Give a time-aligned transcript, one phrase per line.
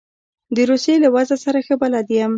[0.55, 2.29] د روسیې له وضع سره ښه بلد یم.